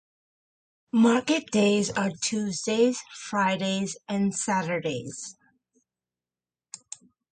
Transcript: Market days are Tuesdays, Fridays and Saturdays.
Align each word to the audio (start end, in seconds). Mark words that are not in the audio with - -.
Market 0.93 1.51
days 1.51 1.91
are 1.91 2.09
Tuesdays, 2.23 3.01
Fridays 3.13 3.95
and 4.09 4.33
Saturdays. 4.35 5.37